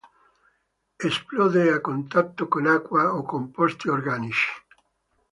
[1.09, 4.49] Esplode a contatto con acqua o composti organici.